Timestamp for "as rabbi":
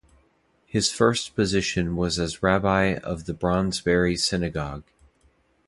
2.17-2.95